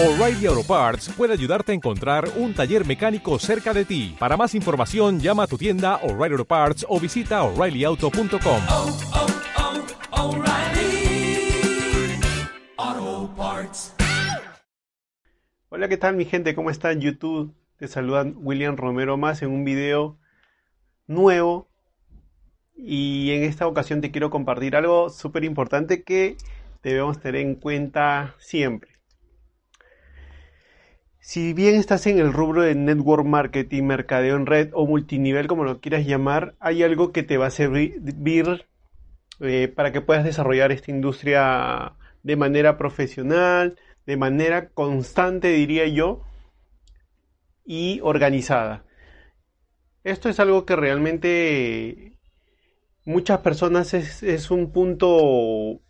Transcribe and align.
O'Reilly 0.00 0.46
Auto 0.46 0.62
Parts 0.62 1.08
puede 1.08 1.32
ayudarte 1.32 1.72
a 1.72 1.74
encontrar 1.74 2.28
un 2.36 2.54
taller 2.54 2.86
mecánico 2.86 3.36
cerca 3.40 3.74
de 3.74 3.84
ti. 3.84 4.14
Para 4.16 4.36
más 4.36 4.54
información, 4.54 5.18
llama 5.18 5.42
a 5.42 5.46
tu 5.48 5.58
tienda 5.58 5.96
O'Reilly 6.04 6.34
Auto 6.34 6.44
Parts 6.44 6.86
o 6.88 7.00
visita 7.00 7.42
oreillyauto.com. 7.42 8.62
oh, 8.68 8.96
oh, 10.12 10.28
O'Reilly 10.28 11.50
Auto 12.76 13.34
Parts. 13.36 13.96
Hola, 15.68 15.88
¿qué 15.88 15.96
tal 15.96 16.14
mi 16.14 16.26
gente? 16.26 16.54
¿Cómo 16.54 16.70
están? 16.70 17.00
YouTube 17.00 17.52
te 17.76 17.88
saludan 17.88 18.36
William 18.36 18.76
Romero 18.76 19.16
más 19.16 19.42
en 19.42 19.50
un 19.50 19.64
video 19.64 20.16
nuevo 21.08 21.66
y 22.76 23.32
en 23.32 23.42
esta 23.42 23.66
ocasión 23.66 24.00
te 24.00 24.12
quiero 24.12 24.30
compartir 24.30 24.76
algo 24.76 25.10
súper 25.10 25.42
importante 25.42 26.04
que 26.04 26.36
debemos 26.84 27.18
tener 27.18 27.40
en 27.40 27.56
cuenta 27.56 28.36
siempre. 28.38 28.97
Si 31.28 31.52
bien 31.52 31.74
estás 31.74 32.06
en 32.06 32.18
el 32.18 32.32
rubro 32.32 32.62
de 32.62 32.74
network 32.74 33.26
marketing, 33.26 33.82
mercadeo 33.82 34.34
en 34.34 34.46
red 34.46 34.70
o 34.72 34.86
multinivel, 34.86 35.46
como 35.46 35.62
lo 35.62 35.78
quieras 35.78 36.06
llamar, 36.06 36.54
hay 36.58 36.82
algo 36.82 37.12
que 37.12 37.22
te 37.22 37.36
va 37.36 37.48
a 37.48 37.50
servir 37.50 38.00
eh, 39.40 39.68
para 39.68 39.92
que 39.92 40.00
puedas 40.00 40.24
desarrollar 40.24 40.72
esta 40.72 40.90
industria 40.90 41.92
de 42.22 42.36
manera 42.36 42.78
profesional, 42.78 43.78
de 44.06 44.16
manera 44.16 44.70
constante, 44.70 45.48
diría 45.48 45.86
yo, 45.86 46.22
y 47.62 48.00
organizada. 48.02 48.86
Esto 50.04 50.30
es 50.30 50.40
algo 50.40 50.64
que 50.64 50.76
realmente 50.76 52.16
muchas 53.04 53.40
personas 53.40 53.92
es, 53.92 54.22
es 54.22 54.50
un 54.50 54.72
punto 54.72 55.82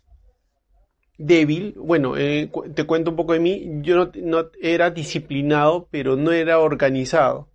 débil. 1.19 1.75
Bueno, 1.77 2.17
eh, 2.17 2.49
cu- 2.51 2.69
te 2.73 2.85
cuento 2.85 3.11
un 3.11 3.17
poco 3.17 3.33
de 3.33 3.39
mí. 3.41 3.67
Yo 3.83 3.95
no, 3.97 4.11
no 4.23 4.51
era 4.61 4.91
disciplinado, 4.91 5.87
pero 5.91 6.15
no 6.17 6.31
era 6.33 6.59
organizado. 6.59 7.49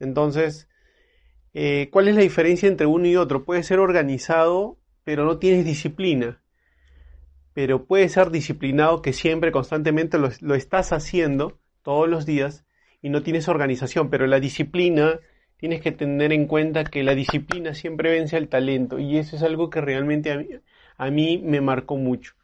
Entonces, 0.00 0.68
eh, 1.54 1.88
¿cuál 1.92 2.08
es 2.08 2.16
la 2.16 2.22
diferencia 2.22 2.68
entre 2.68 2.86
uno 2.86 3.06
y 3.08 3.16
otro? 3.16 3.44
Puedes 3.44 3.66
ser 3.66 3.80
organizado, 3.80 4.78
pero 5.04 5.24
no 5.26 5.38
tienes 5.38 5.64
disciplina. 5.66 6.42
Pero 7.52 7.84
puedes 7.86 8.12
ser 8.12 8.30
disciplinado 8.30 9.02
que 9.02 9.12
siempre, 9.12 9.52
constantemente 9.52 10.18
lo, 10.18 10.30
lo 10.40 10.54
estás 10.54 10.92
haciendo 10.92 11.58
todos 11.82 12.08
los 12.08 12.24
días 12.26 12.64
y 13.02 13.10
no 13.10 13.22
tienes 13.22 13.48
organización. 13.48 14.10
Pero 14.10 14.26
la 14.26 14.40
disciplina, 14.40 15.20
tienes 15.58 15.80
que 15.82 15.92
tener 15.92 16.32
en 16.32 16.46
cuenta 16.46 16.84
que 16.84 17.02
la 17.02 17.14
disciplina 17.14 17.74
siempre 17.74 18.10
vence 18.12 18.36
al 18.36 18.48
talento. 18.48 18.98
Y 18.98 19.18
eso 19.18 19.36
es 19.36 19.42
algo 19.42 19.70
que 19.70 19.80
realmente 19.80 20.32
a 20.32 20.38
mí, 20.38 20.46
a 20.96 21.10
mí 21.10 21.38
me 21.44 21.60
marcó 21.60 21.96
mucho. 21.96 22.34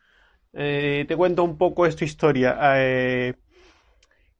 Eh, 0.56 1.04
te 1.08 1.16
cuento 1.16 1.42
un 1.42 1.58
poco 1.58 1.84
esta 1.86 2.04
historia. 2.04 2.56
Eh, 2.76 3.34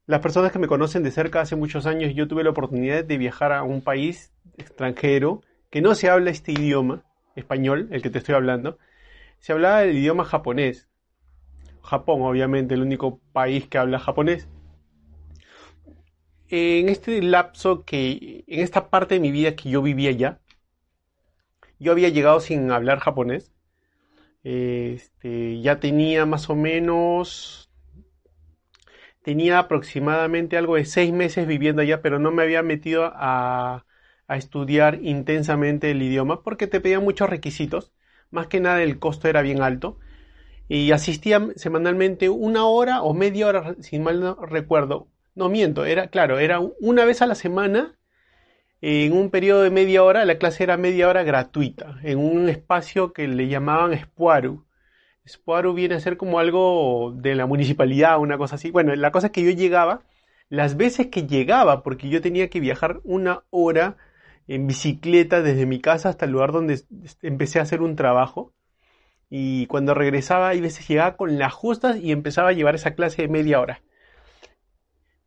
las 0.05 0.21
personas 0.21 0.51
que 0.51 0.59
me 0.59 0.67
conocen 0.67 1.03
de 1.03 1.11
cerca 1.11 1.41
hace 1.41 1.55
muchos 1.55 1.85
años, 1.85 2.13
yo 2.15 2.27
tuve 2.27 2.43
la 2.43 2.51
oportunidad 2.51 3.03
de 3.03 3.17
viajar 3.17 3.51
a 3.51 3.63
un 3.63 3.81
país 3.81 4.33
extranjero 4.57 5.41
que 5.69 5.81
no 5.81 5.93
se 5.95 6.09
habla 6.09 6.31
este 6.31 6.53
idioma, 6.53 7.03
español, 7.35 7.89
el 7.91 8.01
que 8.01 8.09
te 8.09 8.19
estoy 8.19 8.35
hablando. 8.35 8.77
Se 9.39 9.51
hablaba 9.51 9.83
el 9.83 9.97
idioma 9.97 10.23
japonés. 10.23 10.87
Japón, 11.81 12.21
obviamente, 12.21 12.75
el 12.75 12.81
único 12.81 13.19
país 13.33 13.67
que 13.67 13.77
habla 13.77 13.99
japonés. 13.99 14.47
En 16.47 16.89
este 16.89 17.21
lapso 17.21 17.83
que, 17.83 18.43
en 18.47 18.59
esta 18.61 18.89
parte 18.89 19.15
de 19.15 19.19
mi 19.19 19.31
vida 19.31 19.55
que 19.55 19.69
yo 19.69 19.81
vivía 19.81 20.11
allá, 20.11 20.39
yo 21.79 21.91
había 21.91 22.09
llegado 22.09 22.39
sin 22.39 22.71
hablar 22.71 22.99
japonés. 22.99 23.54
Este, 24.45 25.59
ya 25.61 25.81
tenía 25.81 26.25
más 26.25 26.49
o 26.49 26.55
menos, 26.55 27.69
tenía 29.21 29.59
aproximadamente 29.59 30.57
algo 30.57 30.75
de 30.75 30.85
seis 30.85 31.11
meses 31.13 31.47
viviendo 31.47 31.81
allá, 31.81 32.01
pero 32.01 32.19
no 32.19 32.31
me 32.31 32.43
había 32.43 32.63
metido 32.63 33.11
a, 33.15 33.85
a 34.27 34.37
estudiar 34.37 34.99
intensamente 35.01 35.91
el 35.91 36.01
idioma 36.01 36.43
porque 36.43 36.67
te 36.67 36.81
pedían 36.81 37.03
muchos 37.03 37.29
requisitos. 37.29 37.93
Más 38.31 38.47
que 38.47 38.59
nada 38.59 38.83
el 38.83 38.99
costo 38.99 39.27
era 39.27 39.41
bien 39.41 39.61
alto. 39.61 39.99
Y 40.69 40.91
asistía 40.91 41.47
semanalmente 41.57 42.29
una 42.29 42.65
hora 42.67 43.03
o 43.03 43.13
media 43.13 43.47
hora, 43.47 43.75
si 43.81 43.99
mal 43.99 44.21
no 44.21 44.35
recuerdo. 44.45 45.09
No 45.35 45.49
miento, 45.49 45.85
era 45.85 46.09
claro, 46.09 46.39
era 46.39 46.59
una 46.81 47.05
vez 47.05 47.21
a 47.21 47.27
la 47.27 47.35
semana 47.35 47.97
en 48.87 49.13
un 49.13 49.31
periodo 49.31 49.63
de 49.63 49.71
media 49.71 50.03
hora, 50.03 50.25
la 50.25 50.37
clase 50.37 50.63
era 50.63 50.77
media 50.77 51.09
hora 51.09 51.23
gratuita, 51.23 51.97
en 52.03 52.19
un 52.19 52.49
espacio 52.49 53.13
que 53.13 53.27
le 53.27 53.47
llamaban 53.47 53.97
Spuaru. 53.97 54.63
Spuaru 55.27 55.73
viene 55.73 55.95
a 55.95 55.99
ser 55.99 56.17
como 56.17 56.37
algo 56.37 57.11
de 57.15 57.33
la 57.33 57.47
municipalidad, 57.47 58.19
una 58.19 58.37
cosa 58.37 58.55
así. 58.57 58.69
Bueno, 58.69 58.95
la 58.95 59.11
cosa 59.11 59.27
es 59.27 59.33
que 59.33 59.43
yo 59.43 59.49
llegaba, 59.49 60.03
las 60.49 60.77
veces 60.77 61.07
que 61.07 61.25
llegaba, 61.25 61.81
porque 61.81 62.09
yo 62.09 62.21
tenía 62.21 62.51
que 62.51 62.59
viajar 62.59 63.01
una 63.03 63.43
hora 63.49 63.97
en 64.47 64.67
bicicleta 64.67 65.41
desde 65.41 65.65
mi 65.65 65.81
casa 65.81 66.09
hasta 66.09 66.25
el 66.25 66.31
lugar 66.33 66.51
donde 66.51 66.79
empecé 67.23 67.57
a 67.57 67.63
hacer 67.63 67.81
un 67.81 67.95
trabajo. 67.95 68.53
Y 69.31 69.65
cuando 69.65 69.95
regresaba, 69.95 70.49
hay 70.49 70.61
veces 70.61 70.87
llegaba 70.87 71.17
con 71.17 71.39
las 71.39 71.53
justas 71.53 71.97
y 71.97 72.11
empezaba 72.11 72.49
a 72.49 72.53
llevar 72.53 72.75
esa 72.75 72.93
clase 72.93 73.23
de 73.23 73.29
media 73.29 73.59
hora 73.59 73.81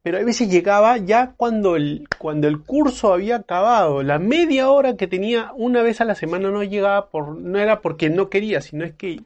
pero 0.08 0.20
a 0.20 0.24
veces 0.24 0.48
llegaba 0.48 0.96
ya 0.96 1.34
cuando 1.36 1.76
el, 1.76 2.08
cuando 2.16 2.48
el 2.48 2.62
curso 2.62 3.12
había 3.12 3.36
acabado. 3.36 4.02
La 4.02 4.18
media 4.18 4.70
hora 4.70 4.96
que 4.96 5.06
tenía 5.06 5.52
una 5.54 5.82
vez 5.82 6.00
a 6.00 6.06
la 6.06 6.14
semana 6.14 6.50
no 6.50 6.62
llegaba 6.62 7.10
por, 7.10 7.36
no 7.36 7.58
era 7.58 7.82
porque 7.82 8.08
no 8.08 8.30
quería, 8.30 8.62
sino 8.62 8.86
es 8.86 8.94
que 8.94 9.20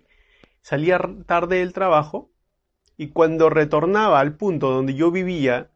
salía 0.60 1.00
tarde 1.24 1.58
del 1.58 1.72
trabajo 1.72 2.32
y 2.96 3.10
cuando 3.10 3.48
retornaba 3.48 4.18
al 4.18 4.34
punto 4.34 4.72
donde 4.72 4.94
yo 4.94 5.12
vivía 5.12 5.70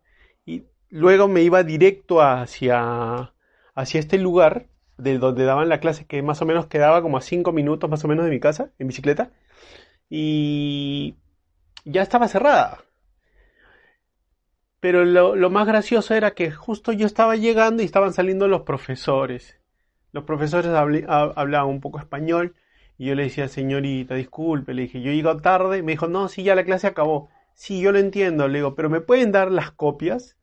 y 0.45 0.65
luego 0.91 1.29
me 1.29 1.43
iba 1.43 1.63
directo 1.63 2.21
hacia, 2.21 3.33
hacia 3.77 4.01
este 4.01 4.19
lugar 4.19 4.67
de 4.99 5.19
donde 5.19 5.45
daban 5.45 5.69
la 5.69 5.79
clase 5.79 6.05
que 6.05 6.21
más 6.21 6.43
o 6.43 6.47
menos 6.47 6.67
quedaba 6.67 7.01
como 7.01 7.17
a 7.17 7.21
cinco 7.21 7.53
minutos 7.53 7.89
más 7.89 8.05
o 8.05 8.09
menos 8.09 8.25
de 8.25 8.33
mi 8.33 8.41
casa 8.41 8.73
en 8.81 8.89
bicicleta 8.89 9.31
y 10.11 11.15
ya 11.85 12.03
estaba 12.03 12.27
cerrada. 12.27 12.81
Pero 14.81 15.05
lo, 15.05 15.37
lo, 15.37 15.51
más 15.51 15.67
gracioso 15.67 16.15
era 16.15 16.33
que 16.33 16.51
justo 16.51 16.93
yo 16.93 17.07
estaba 17.07 17.37
llegando 17.37 17.83
y 17.83 17.87
estaban 17.87 18.13
saliendo 18.13 18.47
los 18.49 18.63
profesores. 18.63 19.59
Los 20.13 20.25
profesores 20.25 20.73
hablaban 20.73 21.69
un 21.69 21.81
poco 21.81 21.99
español 21.99 22.55
y 22.99 23.07
yo 23.07 23.15
le 23.15 23.25
decía, 23.25 23.49
señorita, 23.49 24.15
disculpe, 24.15 24.75
le 24.75 24.83
dije, 24.83 25.03
yo 25.03 25.13
llego 25.13 25.37
tarde. 25.39 25.83
Me 25.83 25.93
dijo, 25.93 26.09
no, 26.09 26.29
sí, 26.29 26.43
ya 26.43 26.55
la 26.55 26.65
clase 26.65 26.87
acabó. 26.87 27.29
Sí, 27.55 27.81
yo 27.81 27.93
lo 27.93 27.99
entiendo, 27.99 28.49
le 28.49 28.59
digo, 28.59 28.75
pero 28.75 28.91
¿me 28.91 29.01
pueden 29.01 29.33
dar 29.33 29.51
las 29.51 29.71
copias? 29.71 30.37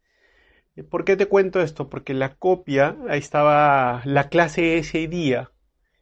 ¿Por 0.90 1.06
qué 1.06 1.16
te 1.16 1.28
cuento 1.28 1.62
esto? 1.62 1.90
Porque 1.90 2.14
la 2.16 2.36
copia, 2.36 2.98
ahí 3.08 3.20
estaba 3.20 4.02
la 4.06 4.30
clase 4.30 4.78
ese 4.78 5.08
día. 5.08 5.52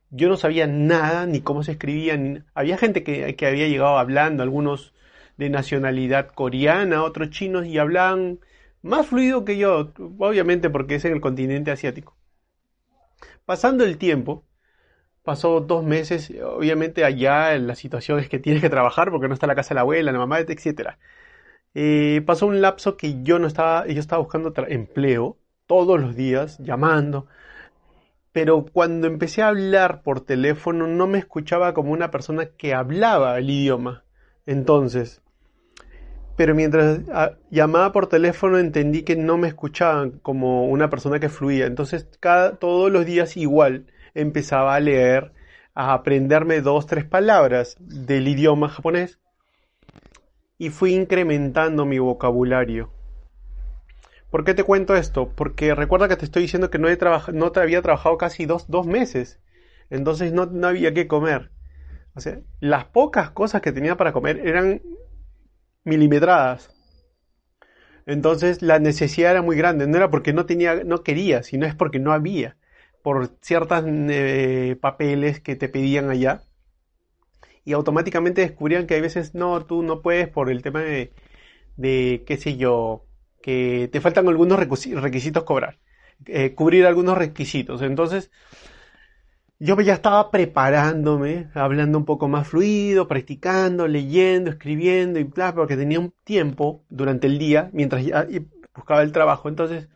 Yo 0.09 0.29
no 0.29 0.37
sabía 0.37 0.67
nada, 0.67 1.25
ni 1.25 1.41
cómo 1.41 1.63
se 1.63 1.73
escribía. 1.73 2.15
Ni... 2.17 2.39
Había 2.53 2.77
gente 2.77 3.03
que, 3.03 3.35
que 3.35 3.47
había 3.47 3.67
llegado 3.67 3.97
hablando, 3.97 4.43
algunos 4.43 4.93
de 5.41 5.49
nacionalidad 5.49 6.27
coreana, 6.27 7.03
otros 7.03 7.31
chinos 7.31 7.65
y 7.65 7.79
hablaban 7.79 8.39
más 8.83 9.07
fluido 9.07 9.43
que 9.43 9.57
yo, 9.57 9.91
obviamente 10.19 10.69
porque 10.69 10.95
es 10.95 11.05
en 11.05 11.13
el 11.13 11.21
continente 11.21 11.71
asiático. 11.71 12.15
Pasando 13.45 13.83
el 13.83 13.97
tiempo, 13.97 14.45
pasó 15.23 15.59
dos 15.61 15.83
meses, 15.83 16.31
obviamente 16.43 17.03
allá 17.03 17.57
la 17.57 17.73
situación 17.73 18.19
es 18.19 18.29
que 18.29 18.37
tienes 18.37 18.61
que 18.61 18.69
trabajar 18.69 19.09
porque 19.09 19.27
no 19.27 19.33
está 19.33 19.47
la 19.47 19.55
casa 19.55 19.69
de 19.69 19.75
la 19.75 19.81
abuela, 19.81 20.11
la 20.11 20.19
mamá, 20.19 20.39
etc. 20.39 20.97
Eh, 21.73 22.21
pasó 22.25 22.45
un 22.45 22.61
lapso 22.61 22.95
que 22.95 23.23
yo 23.23 23.39
no 23.39 23.47
estaba, 23.47 23.87
yo 23.87 23.99
estaba 23.99 24.21
buscando 24.21 24.53
empleo 24.67 25.39
todos 25.65 25.99
los 25.99 26.15
días, 26.15 26.59
llamando, 26.59 27.25
pero 28.31 28.65
cuando 28.71 29.07
empecé 29.07 29.41
a 29.41 29.49
hablar 29.49 30.03
por 30.03 30.21
teléfono 30.21 30.85
no 30.85 31.07
me 31.07 31.17
escuchaba 31.17 31.73
como 31.73 31.91
una 31.93 32.11
persona 32.11 32.45
que 32.45 32.75
hablaba 32.75 33.37
el 33.39 33.49
idioma. 33.49 34.03
Entonces, 34.45 35.21
pero 36.41 36.55
mientras 36.55 37.01
llamaba 37.51 37.91
por 37.91 38.07
teléfono 38.07 38.57
entendí 38.57 39.03
que 39.03 39.15
no 39.15 39.37
me 39.37 39.47
escuchaban 39.47 40.09
como 40.23 40.65
una 40.65 40.89
persona 40.89 41.19
que 41.19 41.29
fluía. 41.29 41.67
Entonces, 41.67 42.09
cada, 42.19 42.55
todos 42.55 42.91
los 42.91 43.05
días 43.05 43.37
igual 43.37 43.85
empezaba 44.15 44.73
a 44.73 44.79
leer, 44.79 45.33
a 45.75 45.93
aprenderme 45.93 46.61
dos, 46.61 46.87
tres 46.87 47.05
palabras 47.05 47.75
del 47.79 48.27
idioma 48.27 48.69
japonés 48.69 49.19
y 50.57 50.71
fui 50.71 50.95
incrementando 50.95 51.85
mi 51.85 51.99
vocabulario. 51.99 52.91
¿Por 54.31 54.43
qué 54.43 54.55
te 54.55 54.63
cuento 54.63 54.95
esto? 54.95 55.29
Porque 55.35 55.75
recuerda 55.75 56.07
que 56.07 56.17
te 56.17 56.25
estoy 56.25 56.41
diciendo 56.41 56.71
que 56.71 56.79
no, 56.79 56.89
he 56.89 56.97
no 57.33 57.51
había 57.53 57.83
trabajado 57.83 58.17
casi 58.17 58.47
dos, 58.47 58.67
dos 58.67 58.87
meses. 58.87 59.39
Entonces 59.91 60.33
no, 60.33 60.47
no 60.47 60.65
había 60.65 60.91
que 60.91 61.07
comer. 61.07 61.51
O 62.15 62.19
sea, 62.19 62.39
las 62.59 62.85
pocas 62.85 63.29
cosas 63.29 63.61
que 63.61 63.71
tenía 63.71 63.95
para 63.95 64.11
comer 64.11 64.41
eran 64.43 64.81
milimetradas. 65.83 66.69
Entonces 68.05 68.61
la 68.61 68.79
necesidad 68.79 69.31
era 69.31 69.41
muy 69.41 69.55
grande. 69.55 69.87
No 69.87 69.97
era 69.97 70.09
porque 70.11 70.33
no 70.33 70.45
tenía, 70.45 70.83
no 70.83 71.03
quería, 71.03 71.43
sino 71.43 71.65
es 71.65 71.75
porque 71.75 71.99
no 71.99 72.11
había. 72.11 72.57
Por 73.03 73.31
ciertas 73.41 73.83
eh, 73.87 74.77
papeles 74.81 75.39
que 75.39 75.55
te 75.55 75.69
pedían 75.69 76.09
allá. 76.09 76.43
Y 77.63 77.73
automáticamente 77.73 78.41
descubrían 78.41 78.87
que 78.87 78.95
hay 78.95 79.01
veces 79.01 79.35
no, 79.35 79.65
tú 79.65 79.83
no 79.83 80.01
puedes 80.01 80.27
por 80.27 80.49
el 80.49 80.61
tema 80.63 80.81
de, 80.81 81.13
de 81.77 82.23
qué 82.27 82.37
sé 82.37 82.57
yo, 82.57 83.05
que 83.41 83.89
te 83.91 84.01
faltan 84.01 84.27
algunos 84.27 84.59
requisitos 84.59 85.43
cobrar, 85.45 85.79
eh, 86.27 86.55
cubrir 86.55 86.85
algunos 86.87 87.17
requisitos. 87.17 87.81
Entonces, 87.83 88.31
yo 89.63 89.79
ya 89.79 89.93
estaba 89.93 90.31
preparándome, 90.31 91.49
hablando 91.53 91.99
un 91.99 92.05
poco 92.05 92.27
más 92.27 92.47
fluido, 92.47 93.07
practicando, 93.07 93.87
leyendo, 93.87 94.49
escribiendo 94.49 95.19
y 95.19 95.23
bla, 95.23 95.53
porque 95.53 95.77
tenía 95.77 95.99
un 95.99 96.15
tiempo 96.23 96.83
durante 96.89 97.27
el 97.27 97.37
día 97.37 97.69
mientras 97.71 98.03
buscaba 98.73 99.03
el 99.03 99.11
trabajo. 99.11 99.49
Entonces, 99.49 99.87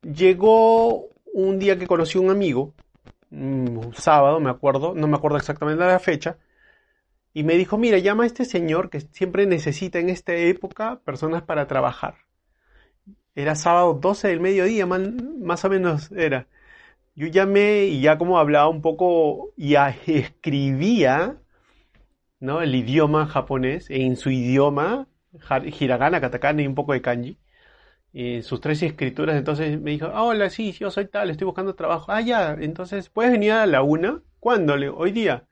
llegó 0.00 1.10
un 1.34 1.58
día 1.58 1.78
que 1.78 1.86
conocí 1.86 2.16
a 2.16 2.22
un 2.22 2.30
amigo, 2.30 2.72
un 3.30 3.92
sábado, 3.94 4.40
me 4.40 4.48
acuerdo, 4.48 4.94
no 4.94 5.06
me 5.08 5.16
acuerdo 5.18 5.36
exactamente 5.36 5.84
la 5.84 5.98
fecha, 5.98 6.38
y 7.34 7.42
me 7.42 7.58
dijo, 7.58 7.76
mira, 7.76 7.98
llama 7.98 8.22
a 8.24 8.28
este 8.28 8.46
señor 8.46 8.88
que 8.88 9.00
siempre 9.00 9.44
necesita 9.44 9.98
en 9.98 10.08
esta 10.08 10.34
época 10.34 11.00
personas 11.04 11.42
para 11.42 11.66
trabajar. 11.66 12.14
Era 13.34 13.56
sábado 13.56 13.92
12 13.92 14.28
del 14.28 14.40
mediodía, 14.40 14.86
más 14.86 15.64
o 15.66 15.68
menos 15.68 16.10
era. 16.12 16.46
Yo 17.20 17.26
llamé 17.26 17.84
y 17.84 18.00
ya 18.00 18.16
como 18.16 18.38
hablaba 18.38 18.68
un 18.70 18.80
poco, 18.80 19.52
ya 19.58 19.90
escribía, 20.06 21.36
¿no? 22.40 22.62
El 22.62 22.74
idioma 22.74 23.26
japonés, 23.26 23.90
en 23.90 24.16
su 24.16 24.30
idioma, 24.30 25.06
hiragana, 25.80 26.22
katakana 26.22 26.62
y 26.62 26.66
un 26.66 26.74
poco 26.74 26.94
de 26.94 27.02
kanji, 27.02 27.38
en 28.14 28.42
sus 28.42 28.62
tres 28.62 28.82
escrituras, 28.82 29.36
entonces 29.36 29.78
me 29.80 29.90
dijo, 29.90 30.06
ah, 30.06 30.22
hola, 30.24 30.48
sí, 30.50 30.72
yo 30.72 30.90
soy 30.90 31.08
tal, 31.08 31.28
estoy 31.30 31.44
buscando 31.44 31.74
trabajo. 31.74 32.10
Ah, 32.10 32.22
ya, 32.22 32.56
entonces, 32.58 33.10
¿puedes 33.10 33.32
venir 33.32 33.52
a 33.52 33.66
la 33.66 33.82
una? 33.82 34.22
¿Cuándo? 34.40 34.74
Hoy 34.96 35.12
día. 35.12 35.46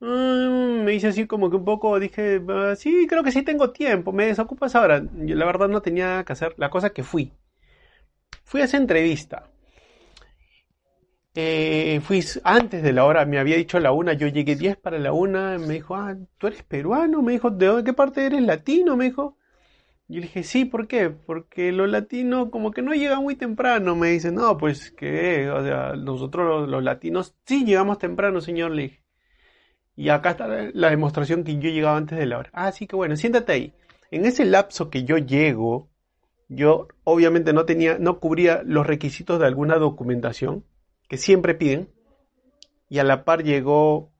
Mm, 0.00 0.84
me 0.84 0.92
dice 0.92 1.08
así 1.08 1.26
como 1.26 1.50
que 1.50 1.56
un 1.56 1.64
poco, 1.64 1.98
dije, 2.00 2.42
ah, 2.50 2.74
sí, 2.76 3.06
creo 3.08 3.24
que 3.24 3.32
sí 3.32 3.42
tengo 3.42 3.70
tiempo, 3.72 4.12
me 4.12 4.26
desocupas 4.26 4.74
ahora. 4.76 5.02
Yo, 5.14 5.36
la 5.36 5.46
verdad 5.46 5.68
no 5.68 5.82
tenía 5.82 6.24
que 6.26 6.34
hacer, 6.34 6.54
la 6.58 6.70
cosa 6.70 6.90
que 6.90 7.04
fui. 7.04 7.32
Fui 8.44 8.60
a 8.60 8.64
esa 8.64 8.76
entrevista. 8.76 9.50
Eh, 11.34 12.00
fui 12.02 12.24
antes 12.42 12.82
de 12.82 12.92
la 12.92 13.04
hora, 13.04 13.24
me 13.24 13.38
había 13.38 13.56
dicho 13.56 13.78
la 13.78 13.92
una, 13.92 14.14
yo 14.14 14.26
llegué 14.26 14.56
10 14.56 14.76
para 14.76 14.98
la 14.98 15.12
una, 15.12 15.58
me 15.58 15.74
dijo, 15.74 15.94
ah, 15.94 16.16
¿tú 16.38 16.48
eres 16.48 16.64
peruano? 16.64 17.22
Me 17.22 17.32
dijo, 17.32 17.50
¿de 17.50 17.84
qué 17.84 17.92
parte 17.92 18.26
eres 18.26 18.42
latino? 18.42 18.96
Me 18.96 19.04
dijo. 19.06 19.36
Yo 20.08 20.16
le 20.16 20.22
dije, 20.22 20.42
sí, 20.42 20.64
¿por 20.64 20.88
qué? 20.88 21.10
Porque 21.10 21.72
los 21.72 21.88
latinos 21.88 22.50
como 22.50 22.72
que 22.72 22.82
no 22.82 22.94
llegan 22.94 23.22
muy 23.22 23.36
temprano. 23.36 23.94
Me 23.96 24.10
dice, 24.10 24.32
no, 24.32 24.58
pues 24.58 24.90
que, 24.92 25.48
o 25.50 25.62
sea, 25.64 25.94
nosotros 25.96 26.68
los, 26.68 26.82
latinos 26.82 27.36
sí 27.46 27.64
llegamos 27.64 27.98
temprano, 27.98 28.40
señor. 28.40 28.72
Le 28.72 28.82
dije. 28.82 29.04
Y 29.96 30.08
acá 30.10 30.30
está 30.32 30.48
la 30.74 30.90
demostración 30.90 31.44
que 31.44 31.58
yo 31.58 31.70
llegaba 31.70 31.96
antes 31.96 32.18
de 32.18 32.26
la 32.26 32.38
hora. 32.38 32.50
Ah, 32.52 32.72
sí 32.72 32.86
que 32.88 32.96
bueno, 32.96 33.16
siéntate 33.16 33.52
ahí. 33.52 33.74
En 34.10 34.26
ese 34.26 34.44
lapso 34.44 34.90
que 34.90 35.04
yo 35.04 35.18
llego, 35.18 35.90
yo 36.48 36.88
obviamente 37.04 37.52
no 37.52 37.64
tenía, 37.64 37.98
no 37.98 38.18
cubría 38.20 38.62
los 38.64 38.86
requisitos 38.86 39.38
de 39.38 39.46
alguna 39.46 39.76
documentación 39.76 40.64
que 41.10 41.18
siempre 41.18 41.54
piden, 41.56 41.90
y 42.88 43.00
a 43.00 43.04
la 43.04 43.24
par 43.24 43.42
llegó 43.42 44.12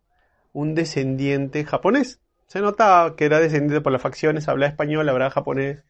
un 0.53 0.75
descendiente 0.75 1.65
japonés. 1.65 2.21
Se 2.49 2.61
notaba 2.61 3.15
que 3.15 3.27
era 3.27 3.39
descendiente 3.39 3.81
por 3.81 3.93
las 3.93 4.03
facciones, 4.03 4.49
hablaba 4.49 4.71
español, 4.71 5.09
hablaba 5.09 5.31
japonés, 5.31 5.85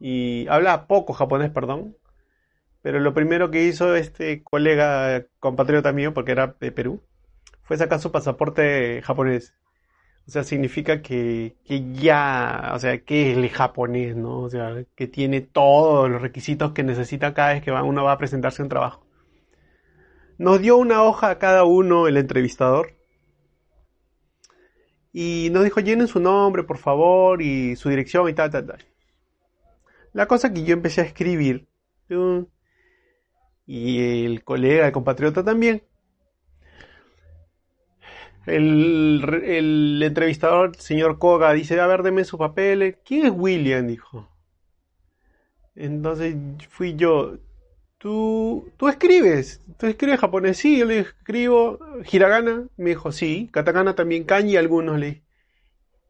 y 0.00 0.48
hablaba 0.48 0.88
poco 0.88 1.12
japonés, 1.12 1.52
perdón. 1.52 1.96
Pero 2.82 2.98
lo 2.98 3.14
primero 3.14 3.52
que 3.52 3.62
hizo 3.64 3.94
este 3.94 4.42
colega 4.42 5.24
compatriota 5.38 5.92
mío, 5.92 6.12
porque 6.12 6.32
era 6.32 6.56
de 6.58 6.72
Perú, 6.72 7.00
fue 7.62 7.78
sacar 7.78 8.00
su 8.00 8.10
pasaporte 8.10 9.02
japonés. 9.02 9.54
O 10.26 10.32
sea, 10.32 10.42
significa 10.42 11.00
que, 11.00 11.54
que 11.64 11.92
ya, 11.92 12.72
o 12.74 12.78
sea, 12.80 12.98
que 13.04 13.30
es 13.30 13.38
el 13.38 13.48
japonés, 13.50 14.16
¿no? 14.16 14.40
O 14.40 14.50
sea, 14.50 14.84
que 14.96 15.06
tiene 15.06 15.42
todos 15.42 16.10
los 16.10 16.20
requisitos 16.20 16.72
que 16.72 16.82
necesita 16.82 17.34
cada 17.34 17.54
vez 17.54 17.62
que 17.62 17.70
uno 17.70 18.02
va 18.02 18.12
a 18.12 18.18
presentarse 18.18 18.62
un 18.62 18.68
trabajo. 18.68 19.03
Nos 20.38 20.60
dio 20.60 20.76
una 20.76 21.02
hoja 21.02 21.30
a 21.30 21.38
cada 21.38 21.64
uno 21.64 22.08
el 22.08 22.16
entrevistador. 22.16 22.94
Y 25.12 25.48
nos 25.52 25.64
dijo, 25.64 25.80
llenen 25.80 26.08
su 26.08 26.18
nombre, 26.20 26.64
por 26.64 26.78
favor, 26.78 27.40
y 27.40 27.76
su 27.76 27.88
dirección 27.88 28.28
y 28.28 28.34
tal, 28.34 28.50
tal, 28.50 28.66
tal. 28.66 28.84
La 30.12 30.26
cosa 30.26 30.52
que 30.52 30.64
yo 30.64 30.72
empecé 30.72 31.02
a 31.02 31.04
escribir, 31.04 31.68
y 33.66 34.24
el 34.24 34.42
colega, 34.44 34.86
el 34.86 34.92
compatriota 34.92 35.44
también, 35.44 35.82
el, 38.46 39.24
el, 39.44 40.02
entrevistador, 40.02 40.76
señor 40.76 41.18
Koga, 41.18 41.52
dice, 41.52 41.80
a 41.80 41.86
ver, 41.86 42.02
deme 42.02 42.24
su 42.24 42.36
papel. 42.36 42.98
¿Quién 43.04 43.26
es 43.26 43.32
William? 43.34 43.86
Dijo. 43.86 44.28
Entonces 45.74 46.36
fui 46.68 46.94
yo, 46.94 47.38
¿Tú, 48.04 48.70
tú 48.76 48.88
escribes, 48.88 49.62
tú 49.78 49.86
escribes 49.86 50.20
japonés, 50.20 50.58
sí, 50.58 50.76
yo 50.76 50.84
le 50.84 50.98
escribo 50.98 51.78
hiragana, 52.12 52.68
me 52.76 52.90
dijo, 52.90 53.12
sí, 53.12 53.48
katakana 53.50 53.94
también, 53.94 54.24
kanji 54.24 54.58
algunos 54.58 54.98
le 54.98 55.22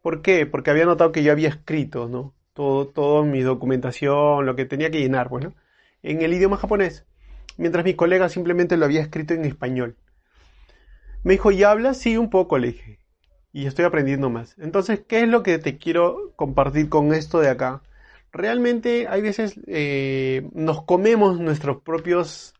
¿Por 0.02 0.20
qué? 0.20 0.44
Porque 0.44 0.72
había 0.72 0.86
notado 0.86 1.12
que 1.12 1.22
yo 1.22 1.30
había 1.30 1.50
escrito, 1.50 2.08
¿no? 2.08 2.34
Todo, 2.52 2.88
todo 2.88 3.24
mi 3.24 3.42
documentación, 3.42 4.44
lo 4.44 4.56
que 4.56 4.64
tenía 4.64 4.90
que 4.90 4.98
llenar, 4.98 5.28
bueno, 5.28 5.54
en 6.02 6.22
el 6.22 6.34
idioma 6.34 6.56
japonés, 6.56 7.06
mientras 7.58 7.84
mi 7.84 7.94
colega 7.94 8.28
simplemente 8.28 8.76
lo 8.76 8.86
había 8.86 9.00
escrito 9.00 9.34
en 9.34 9.44
español. 9.44 9.94
Me 11.22 11.34
dijo, 11.34 11.52
¿y 11.52 11.62
hablas? 11.62 11.98
Sí, 11.98 12.16
un 12.16 12.28
poco, 12.28 12.58
le 12.58 12.72
dije. 12.72 12.98
Y 13.52 13.66
estoy 13.66 13.84
aprendiendo 13.84 14.30
más. 14.30 14.58
Entonces, 14.58 15.00
¿qué 15.06 15.20
es 15.20 15.28
lo 15.28 15.44
que 15.44 15.60
te 15.60 15.78
quiero 15.78 16.32
compartir 16.34 16.88
con 16.88 17.14
esto 17.14 17.38
de 17.38 17.50
acá? 17.50 17.82
Realmente 18.34 19.06
hay 19.08 19.22
veces 19.22 19.58
eh, 19.68 20.46
nos 20.52 20.82
comemos 20.82 21.40
nuestros 21.40 21.80
propios 21.80 22.52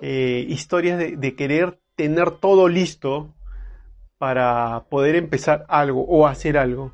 eh, 0.00 0.46
historias 0.48 0.98
de, 0.98 1.36
querer 1.36 1.80
tener 1.96 2.30
todo 2.30 2.68
listo 2.68 3.34
para 4.16 4.84
poder 4.88 5.16
empezar 5.16 5.66
algo 5.68 6.04
o 6.06 6.26
hacer 6.26 6.56
algo. 6.56 6.92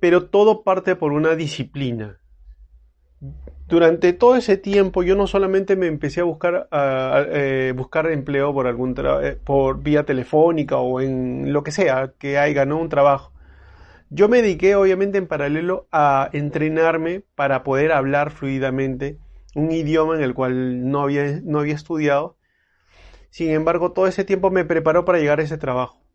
Pero 0.00 0.26
todo 0.26 0.62
parte 0.62 0.96
por 0.96 1.12
una 1.12 1.36
disciplina. 1.36 2.18
Durante 3.68 4.12
todo 4.12 4.36
ese 4.36 4.56
tiempo 4.56 5.02
yo 5.02 5.16
no 5.16 5.26
solamente 5.26 5.74
me 5.74 5.86
empecé 5.86 6.20
a 6.20 6.24
buscar, 6.24 6.68
eh, 6.72 7.72
buscar 7.74 8.10
empleo 8.10 8.52
por 8.52 8.66
algún 8.66 8.94
por 9.44 9.82
vía 9.82 10.04
telefónica 10.04 10.76
o 10.76 11.00
en 11.00 11.52
lo 11.52 11.62
que 11.62 11.72
sea 11.72 12.12
que 12.18 12.38
haya 12.38 12.54
ganado 12.54 12.80
un 12.80 12.88
trabajo 12.88 13.32
yo 14.10 14.28
me 14.28 14.42
dediqué 14.42 14.76
obviamente 14.76 15.18
en 15.18 15.26
paralelo 15.26 15.88
a 15.92 16.30
entrenarme 16.32 17.24
para 17.34 17.62
poder 17.62 17.92
hablar 17.92 18.30
fluidamente 18.30 19.18
un 19.54 19.72
idioma 19.72 20.16
en 20.16 20.22
el 20.22 20.34
cual 20.34 20.90
no 20.90 21.02
había, 21.02 21.40
no 21.42 21.60
había 21.60 21.74
estudiado. 21.74 22.36
Sin 23.30 23.50
embargo, 23.50 23.92
todo 23.92 24.06
ese 24.06 24.24
tiempo 24.24 24.50
me 24.50 24.64
preparó 24.64 25.04
para 25.04 25.18
llegar 25.18 25.40
a 25.40 25.42
ese 25.42 25.58
trabajo. 25.58 26.06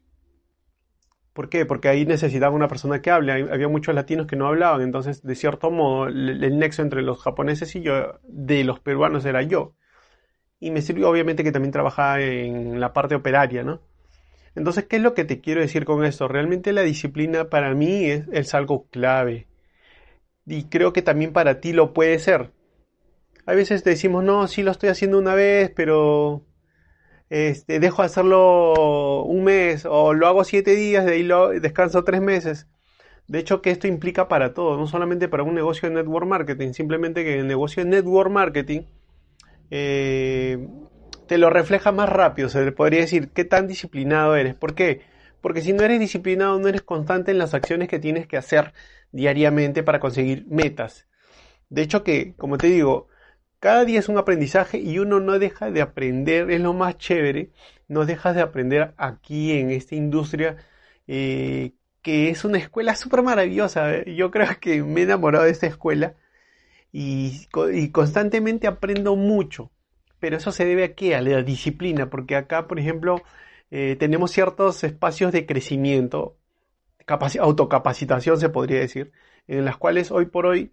¿Por 1.34 1.50
qué? 1.50 1.65
Porque 1.65 1.88
ahí 1.88 2.06
necesitaba 2.06 2.56
una 2.56 2.68
persona 2.68 3.01
que 3.01 3.10
hable. 3.10 3.32
Había 3.32 3.68
muchos 3.68 3.96
latinos 3.96 4.27
que 4.27 4.36
no 4.36 4.48
hablaban, 4.48 4.82
entonces 4.82 5.24
de 5.24 5.36
cierto 5.36 5.72
modo 5.72 6.08
el, 6.08 6.60
nexo 6.60 6.82
entre 6.82 7.01
los 7.01 7.22
japoneses 7.22 7.75
y 7.75 7.82
yo, 7.82 8.20
de 8.24 8.63
los 8.63 8.80
peruanos 8.80 9.25
era 9.25 9.42
yo. 9.42 9.74
Y 10.60 10.72
me 10.72 10.82
sirvió 10.82 11.10
obviamente 11.10 11.44
que 11.44 11.51
también 11.51 11.72
trabajaba 11.72 12.22
en 12.22 12.80
la 12.80 12.94
parte 12.94 13.15
operaria, 13.15 13.63
¿no? 13.63 13.82
Entonces, 14.55 14.86
¿qué 14.86 14.98
es 14.98 15.01
lo 15.01 15.13
que 15.13 15.25
te 15.25 15.39
quiero 15.39 15.62
decir 15.62 15.86
con 15.86 16.03
esto? 16.03 16.27
Realmente 16.27 16.74
la 16.74 16.81
disciplina 16.81 17.50
para 17.50 17.74
mí 17.74 18.05
es, 18.05 18.53
algo 18.53 18.88
clave. 18.89 19.48
Y 20.46 20.65
creo 20.65 20.93
que 20.93 21.01
también 21.01 21.34
para 21.34 21.62
ti 21.62 21.74
lo 21.74 21.93
puede 21.93 22.20
ser. 22.20 22.51
A 23.46 23.53
veces 23.53 23.84
decimos, 23.84 24.24
no, 24.24 24.48
sí 24.48 24.63
lo 24.63 24.72
estoy 24.72 24.89
haciendo 24.89 25.17
una 25.20 25.36
vez, 25.36 25.72
pero 25.75 26.46
este, 27.29 27.79
dejo 27.79 28.01
de 28.01 28.08
hacerlo 28.08 29.24
un 29.24 29.43
mes 29.43 29.86
o 29.89 30.13
lo 30.13 30.27
hago 30.27 30.43
siete 30.43 30.75
días, 30.75 31.05
de 31.05 31.13
ahí 31.13 31.24
lo 31.24 31.50
descanso 31.50 32.03
tres 32.03 32.22
meses. 32.22 32.67
De 33.27 33.39
hecho, 33.39 33.62
que 33.62 33.72
esto 33.72 33.88
implica 33.88 34.27
para 34.27 34.53
todo, 34.53 34.77
no 34.77 34.88
solamente 34.88 35.29
para 35.29 35.43
un 35.43 35.55
negocio 35.55 35.88
de 35.89 35.96
network 35.96 36.27
marketing, 36.27 36.74
simplemente 36.74 37.24
que 37.24 37.39
el 37.39 37.48
negocio 37.48 37.84
de 37.84 37.89
network 37.89 38.29
marketing 38.29 38.81
eh, 39.72 40.67
te 41.32 41.38
lo 41.38 41.50
refleja 41.50 41.94
más 41.94 42.10
rápido, 42.10 42.50
se 42.50 42.62
le 42.62 42.74
podría 42.74 43.00
decir 43.00 43.30
qué 43.30 43.46
tan 43.46 43.66
disciplinado 43.66 44.36
eres. 44.36 44.54
¿Por 44.54 44.76
qué? 44.76 45.00
Porque 45.40 45.62
si 45.62 45.72
no 45.72 45.82
eres 45.84 45.98
disciplinado, 45.98 46.60
no 46.60 46.68
eres 46.68 46.82
constante 46.82 47.32
en 47.32 47.38
las 47.38 47.54
acciones 47.54 47.88
que 47.88 48.00
tienes 48.00 48.28
que 48.28 48.36
hacer 48.36 48.74
diariamente 49.14 49.82
para 49.82 50.02
conseguir 50.02 50.46
metas. 50.50 51.08
De 51.70 51.84
hecho 51.84 52.04
que, 52.04 52.34
como 52.36 52.58
te 52.58 52.68
digo, 52.68 53.08
cada 53.62 53.86
día 53.86 54.00
es 54.00 54.10
un 54.10 54.18
aprendizaje 54.18 54.80
y 54.80 55.00
uno 55.00 55.22
no 55.22 55.40
deja 55.40 55.72
de 55.72 55.82
aprender, 55.82 56.52
es 56.52 56.60
lo 56.60 56.74
más 56.74 56.98
chévere, 56.98 57.52
no 57.88 58.06
dejas 58.06 58.36
de 58.36 58.42
aprender 58.42 58.94
aquí 58.98 59.54
en 59.58 59.72
esta 59.72 59.96
industria 59.96 60.58
eh, 61.08 61.76
que 62.02 62.30
es 62.30 62.44
una 62.44 62.58
escuela 62.58 62.94
súper 62.98 63.22
maravillosa. 63.24 64.04
Yo 64.04 64.32
creo 64.32 64.48
que 64.60 64.84
me 64.84 65.00
he 65.00 65.04
enamorado 65.06 65.46
de 65.46 65.52
esta 65.52 65.68
escuela 65.68 66.16
y, 66.92 67.48
y 67.74 67.90
constantemente 67.92 68.68
aprendo 68.68 69.16
mucho 69.16 69.72
pero 70.22 70.38
eso 70.38 70.51
se 70.54 70.66
debe 70.66 70.86
a 70.86 70.96
qué? 70.96 71.16
A 71.16 71.22
la 71.22 71.44
disciplina, 71.44 72.10
porque 72.10 72.38
acá, 72.38 72.68
por 72.68 72.80
ejemplo, 72.80 73.22
eh, 73.72 73.98
tenemos 74.00 74.32
ciertos 74.32 74.84
espacios 74.86 75.34
de 75.34 75.46
crecimiento, 75.48 76.38
autocapacitación 77.40 78.40
se 78.40 78.50
podría 78.50 78.80
decir, 78.80 79.12
en 79.48 79.66
las 79.66 79.78
cuales 79.78 80.12
hoy 80.12 80.28
por 80.28 80.46
hoy 80.46 80.72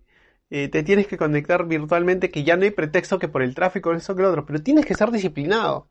eh, 0.50 0.68
te 0.68 0.82
tienes 0.82 1.06
que 1.06 1.16
conectar 1.16 1.66
virtualmente, 1.66 2.30
que 2.30 2.44
ya 2.44 2.56
no 2.56 2.64
hay 2.64 2.70
pretexto 2.70 3.18
que 3.18 3.28
por 3.28 3.42
el 3.42 3.54
tráfico, 3.54 3.92
eso 3.92 4.14
que 4.14 4.22
lo 4.22 4.30
otro, 4.30 4.46
pero 4.46 4.62
tienes 4.62 4.86
que 4.86 4.94
ser 4.94 5.10
disciplinado. 5.10 5.88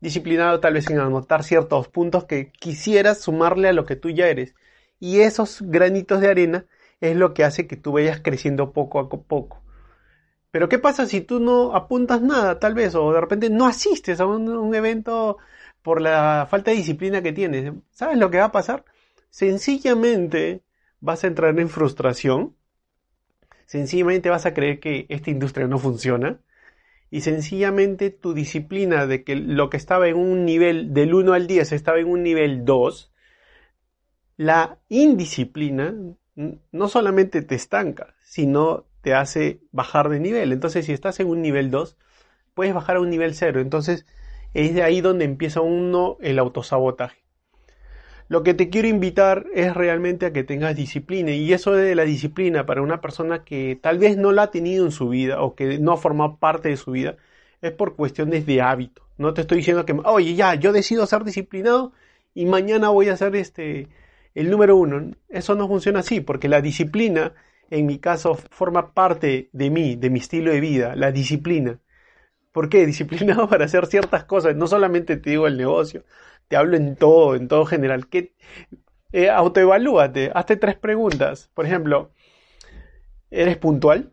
Disciplinado 0.00 0.60
tal 0.60 0.74
vez 0.74 0.88
en 0.90 1.00
anotar 1.00 1.44
ciertos 1.44 1.88
puntos 1.88 2.24
que 2.24 2.52
quisieras 2.52 3.20
sumarle 3.20 3.68
a 3.68 3.72
lo 3.72 3.84
que 3.86 3.96
tú 3.96 4.10
ya 4.10 4.28
eres. 4.28 4.54
Y 5.00 5.20
esos 5.20 5.62
granitos 5.62 6.20
de 6.20 6.28
arena 6.28 6.66
es 7.00 7.16
lo 7.16 7.34
que 7.34 7.44
hace 7.44 7.66
que 7.66 7.76
tú 7.76 7.92
vayas 7.92 8.20
creciendo 8.20 8.72
poco 8.72 8.98
a 9.00 9.08
poco. 9.08 9.62
Pero 10.50 10.68
¿qué 10.68 10.78
pasa 10.78 11.06
si 11.06 11.20
tú 11.20 11.40
no 11.40 11.74
apuntas 11.76 12.22
nada, 12.22 12.58
tal 12.58 12.74
vez, 12.74 12.94
o 12.94 13.12
de 13.12 13.20
repente 13.20 13.50
no 13.50 13.66
asistes 13.66 14.20
a 14.20 14.26
un, 14.26 14.74
evento 14.74 15.38
por 15.82 16.00
la 16.00 16.46
falta 16.50 16.70
de 16.70 16.78
disciplina 16.78 17.22
que 17.22 17.32
tienes? 17.32 17.72
¿Sabes 17.90 18.18
lo 18.18 18.30
que 18.30 18.38
va 18.38 18.46
a 18.46 18.52
pasar? 18.52 18.84
Sencillamente 19.30 20.62
vas 21.00 21.24
a 21.24 21.28
entrar 21.28 21.58
en 21.58 21.68
frustración, 21.68 22.56
sencillamente 23.66 24.28
vas 24.28 24.46
a 24.46 24.54
creer 24.54 24.80
que 24.80 25.06
esta 25.08 25.30
industria 25.30 25.68
no 25.68 25.78
funciona, 25.78 26.40
y 27.10 27.22
sencillamente 27.22 28.10
tu 28.10 28.34
disciplina 28.34 29.06
de 29.06 29.24
que 29.24 29.36
lo 29.36 29.70
que 29.70 29.76
estaba 29.76 30.08
en 30.08 30.16
un 30.16 30.44
nivel 30.44 30.94
del 30.94 31.14
1 31.14 31.32
al 31.32 31.46
10 31.46 31.72
estaba 31.72 31.98
en 31.98 32.08
un 32.08 32.22
nivel 32.22 32.64
2, 32.64 33.12
la 34.36 34.78
indisciplina 34.88 35.94
no 36.72 36.88
solamente 36.88 37.42
te 37.42 37.54
estanca, 37.54 38.14
sino 38.22 38.89
te 39.02 39.14
hace 39.14 39.60
bajar 39.72 40.08
de 40.08 40.20
nivel. 40.20 40.52
Entonces, 40.52 40.86
si 40.86 40.92
estás 40.92 41.20
en 41.20 41.28
un 41.28 41.42
nivel 41.42 41.70
2, 41.70 41.96
puedes 42.54 42.74
bajar 42.74 42.96
a 42.96 43.00
un 43.00 43.10
nivel 43.10 43.34
0. 43.34 43.60
Entonces, 43.60 44.06
es 44.54 44.74
de 44.74 44.82
ahí 44.82 45.00
donde 45.00 45.24
empieza 45.24 45.60
uno 45.60 46.16
el 46.20 46.38
autosabotaje. 46.38 47.20
Lo 48.28 48.44
que 48.44 48.54
te 48.54 48.70
quiero 48.70 48.86
invitar 48.86 49.46
es 49.54 49.74
realmente 49.74 50.26
a 50.26 50.32
que 50.32 50.44
tengas 50.44 50.76
disciplina. 50.76 51.32
Y 51.32 51.52
eso 51.52 51.72
de 51.72 51.96
la 51.96 52.04
disciplina 52.04 52.64
para 52.64 52.80
una 52.80 53.00
persona 53.00 53.44
que 53.44 53.76
tal 53.80 53.98
vez 53.98 54.16
no 54.16 54.30
la 54.30 54.44
ha 54.44 54.50
tenido 54.52 54.84
en 54.84 54.92
su 54.92 55.08
vida 55.08 55.42
o 55.42 55.56
que 55.56 55.78
no 55.80 55.92
ha 55.92 55.96
formado 55.96 56.36
parte 56.36 56.68
de 56.68 56.76
su 56.76 56.92
vida, 56.92 57.16
es 57.60 57.72
por 57.72 57.96
cuestiones 57.96 58.46
de 58.46 58.62
hábito. 58.62 59.02
No 59.18 59.34
te 59.34 59.40
estoy 59.40 59.58
diciendo 59.58 59.84
que, 59.84 59.96
oye, 60.04 60.34
ya, 60.34 60.54
yo 60.54 60.72
decido 60.72 61.06
ser 61.06 61.24
disciplinado 61.24 61.92
y 62.32 62.46
mañana 62.46 62.90
voy 62.90 63.08
a 63.08 63.16
ser 63.16 63.34
este, 63.34 63.88
el 64.34 64.48
número 64.48 64.76
uno. 64.76 65.10
Eso 65.28 65.56
no 65.56 65.68
funciona 65.68 65.98
así, 66.00 66.20
porque 66.20 66.48
la 66.48 66.60
disciplina, 66.60 67.34
en 67.70 67.86
mi 67.86 67.98
caso, 67.98 68.34
forma 68.34 68.92
parte 68.94 69.50
de 69.52 69.70
mí, 69.70 69.96
de 69.96 70.10
mi 70.10 70.18
estilo 70.20 70.52
de 70.52 70.60
vida, 70.60 70.96
la 70.96 71.12
disciplina. 71.12 71.80
¿Por 72.52 72.68
qué? 72.68 72.86
Disciplinado 72.86 73.48
para 73.48 73.66
hacer 73.66 73.86
ciertas 73.86 74.24
cosas. 74.24 74.56
No 74.56 74.66
solamente 74.66 75.16
te 75.16 75.30
digo 75.30 75.46
el 75.46 75.56
negocio, 75.56 76.04
te 76.48 76.56
hablo 76.56 76.76
en 76.76 76.96
todo, 76.96 77.36
en 77.36 77.48
todo 77.48 77.64
general. 77.66 78.08
¿Qué, 78.08 78.34
eh, 79.12 79.28
autoevalúate, 79.28 80.30
hazte 80.34 80.56
tres 80.56 80.76
preguntas. 80.76 81.50
Por 81.54 81.66
ejemplo, 81.66 82.12
¿eres 83.30 83.56
puntual 83.56 84.12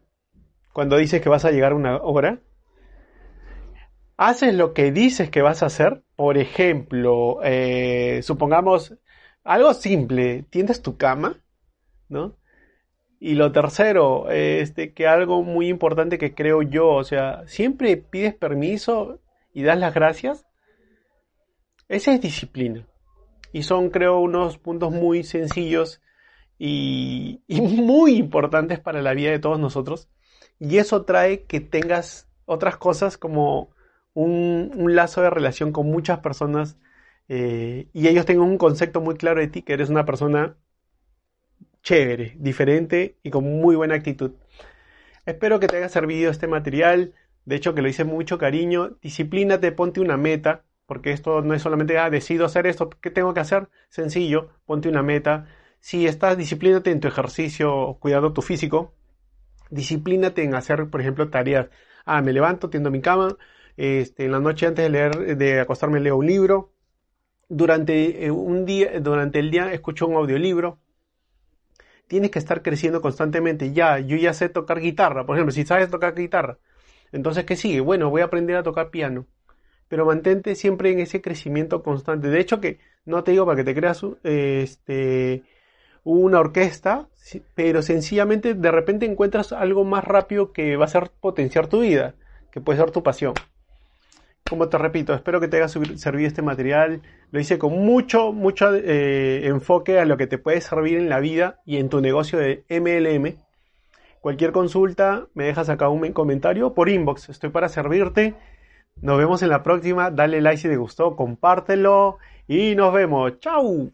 cuando 0.74 0.98
dices 0.98 1.22
que 1.22 1.30
vas 1.30 1.46
a 1.46 1.52
llegar 1.52 1.74
una 1.74 1.98
hora? 1.98 2.42
¿Haces 4.18 4.56
lo 4.56 4.74
que 4.74 4.92
dices 4.92 5.30
que 5.30 5.44
vas 5.44 5.62
a 5.62 5.68
hacer? 5.68 6.04
Por 6.16 6.38
ejemplo, 6.40 7.40
eh, 7.44 8.22
supongamos 8.24 8.98
algo 9.44 9.74
simple, 9.76 10.44
tiendes 10.50 10.82
tu 10.82 10.98
cama, 10.98 11.44
¿no? 12.10 12.38
Y 13.20 13.34
lo 13.34 13.52
tercero, 13.52 14.30
este, 14.30 14.94
que 14.94 15.08
algo 15.08 15.44
muy 15.44 15.70
importante 15.70 16.18
que 16.18 16.36
creo 16.36 16.62
yo, 16.62 16.90
o 16.90 17.04
sea, 17.04 17.44
siempre 17.48 17.98
pides 17.98 18.36
permiso 18.36 19.20
y 19.54 19.64
das 19.64 19.80
las 19.80 19.94
gracias. 19.94 20.46
Esa 21.88 22.14
es 22.14 22.22
disciplina. 22.22 22.86
Y 23.52 23.64
son, 23.64 23.90
creo, 23.90 24.20
unos 24.20 24.58
puntos 24.58 24.92
muy 24.92 25.24
sencillos 25.24 26.02
y, 26.60 27.42
muy 27.50 28.18
importantes 28.18 28.80
para 28.80 29.02
la 29.02 29.14
vida 29.14 29.32
de 29.32 29.40
todos 29.40 29.60
nosotros. 29.60 30.10
Y 30.60 30.78
eso 30.78 31.06
trae 31.06 31.44
que 31.44 31.60
tengas 31.60 32.30
otras 32.46 32.78
cosas 32.78 33.18
como 33.18 33.70
un, 34.14 34.72
un 34.76 34.96
lazo 34.96 35.22
de 35.22 35.30
relación 35.30 35.72
con 35.72 35.88
muchas 35.88 36.20
personas 36.20 36.78
eh, 37.30 37.90
y 37.94 38.08
ellos 38.08 38.26
tengan 38.26 38.48
un 38.48 38.58
concepto 38.58 39.02
muy 39.02 39.16
claro 39.16 39.42
de 39.42 39.48
ti, 39.48 39.62
que 39.62 39.74
eres 39.74 39.90
una 39.90 40.06
persona 40.06 40.56
chévere, 41.88 42.34
diferente 42.38 43.18
y 43.24 43.30
con 43.30 43.46
muy 43.46 43.78
buena 43.78 43.96
actitud. 43.96 44.32
Espero 45.26 45.60
que 45.62 45.68
te 45.68 45.78
haya 45.78 45.88
servido 45.88 46.30
este 46.30 46.46
material. 46.48 47.14
De 47.46 47.56
hecho, 47.56 47.74
que 47.74 47.82
lo 47.82 47.88
hice 47.88 48.04
mucho 48.04 48.38
cariño. 48.38 48.98
Disciplínate, 49.02 49.72
ponte 49.72 50.02
una 50.02 50.18
meta 50.18 50.66
porque 50.86 51.12
esto 51.12 51.42
no 51.42 51.54
es 51.54 51.62
solamente, 51.62 51.98
ah, 51.98 52.10
decido 52.10 52.46
hacer 52.46 52.68
esto, 52.68 52.90
¿qué 52.90 53.10
tengo 53.12 53.34
que 53.34 53.42
hacer? 53.42 53.70
Sencillo, 53.90 54.50
ponte 54.66 54.90
una 54.90 55.02
meta. 55.04 55.48
Si 55.80 56.08
estás, 56.08 56.38
disciplínate 56.38 56.92
en 56.92 57.00
tu 57.00 57.08
ejercicio, 57.08 57.98
cuidando 58.02 58.34
tu 58.34 58.42
físico, 58.42 58.94
disciplínate 59.70 60.44
en 60.44 60.56
hacer, 60.56 60.90
por 60.90 61.02
ejemplo, 61.02 61.30
tareas. 61.30 61.70
Ah, 62.06 62.22
me 62.22 62.34
levanto, 62.34 62.70
tiendo 62.70 62.92
mi 62.92 63.02
cama, 63.02 63.38
este, 63.78 64.26
en 64.26 64.32
la 64.34 64.40
noche 64.40 64.66
antes 64.68 64.84
de 64.84 64.90
leer, 64.90 65.38
de 65.38 65.60
acostarme 65.62 66.02
leo 66.02 66.18
un 66.18 66.26
libro. 66.26 66.74
Durante 67.50 68.26
eh, 68.26 68.32
un 68.32 68.66
día, 68.66 69.00
durante 69.00 69.40
el 69.40 69.52
día 69.52 69.72
escucho 69.74 70.08
un 70.08 70.16
audiolibro. 70.16 70.80
Tienes 72.08 72.32
que 72.32 72.40
estar 72.40 72.62
creciendo 72.62 73.02
constantemente. 73.02 73.74
Ya, 73.74 74.00
yo 74.00 74.18
ya 74.18 74.34
sé 74.34 74.50
tocar 74.50 74.80
guitarra, 74.80 75.26
por 75.26 75.36
ejemplo, 75.36 75.52
si 75.52 75.66
sabes 75.66 75.90
tocar 75.90 76.16
guitarra, 76.16 76.58
entonces 77.12 77.46
¿qué 77.46 77.56
sigue? 77.56 77.82
Bueno, 77.82 78.10
voy 78.10 78.22
a 78.22 78.26
aprender 78.26 78.58
a 78.58 78.64
tocar 78.64 78.90
piano 78.90 79.28
pero 79.88 80.06
mantente 80.06 80.56
siempre 80.56 80.92
en 80.92 81.00
ese 81.00 81.22
crecimiento 81.22 81.84
constante. 81.84 82.30
De 82.30 82.40
hecho, 82.40 82.60
que 82.60 82.80
no 83.06 83.24
te 83.24 83.32
digo 83.32 83.46
para 83.46 83.58
que 83.58 83.64
te 83.64 83.76
creas 83.76 84.06
este, 84.24 85.44
una 86.04 86.40
orquesta, 86.40 87.08
pero 87.56 87.82
sencillamente 87.82 88.54
de 88.54 88.72
repente 88.72 89.06
encuentras 89.06 89.54
algo 89.54 89.86
más 89.86 90.04
rápido 90.04 90.52
que 90.52 90.76
va 90.76 90.86
a 90.86 90.90
ser 90.90 91.12
potenciar 91.22 91.68
tu 91.68 91.82
vida, 91.82 92.16
que 92.52 92.62
puede 92.62 92.80
ser 92.80 92.92
tu 92.92 93.04
pasión. 93.04 93.34
Como 94.50 94.70
te 94.70 94.78
repito, 94.78 95.14
espero 95.14 95.42
que 95.42 95.50
te 95.50 95.58
haya 95.58 95.68
servido 95.68 96.28
este 96.28 96.42
material. 96.42 97.02
Lo 97.32 97.40
hice 97.40 97.58
con 97.58 97.74
mucho, 97.74 98.32
mucho 98.32 98.74
eh, 98.74 99.46
enfoque 99.48 100.00
a 100.00 100.06
lo 100.06 100.16
que 100.16 100.28
te 100.28 100.38
puede 100.38 100.62
servir 100.62 100.98
en 100.98 101.10
la 101.10 101.20
vida 101.20 101.60
y 101.66 101.78
en 101.78 101.90
tu 101.90 102.00
negocio 102.00 102.40
de 102.40 102.64
MLM. 102.70 103.36
Cualquier 104.22 104.54
consulta, 104.54 105.28
me 105.34 105.46
dejas 105.46 105.70
acá 105.70 105.90
un 105.90 106.12
comentario 106.14 106.74
por 106.74 106.88
inbox. 106.88 107.30
Estoy 107.30 107.50
para 107.50 107.68
servirte. 107.68 108.36
Nos 109.02 109.18
vemos 109.18 109.42
en 109.42 109.50
la 109.50 109.64
próxima. 109.64 110.12
Dale 110.12 110.42
like 110.42 110.62
si 110.62 110.70
te 110.70 110.78
gustó, 110.78 111.16
compártelo 111.16 112.18
y 112.48 112.76
nos 112.76 112.94
vemos. 112.94 113.40
¡Chao! 113.40 113.92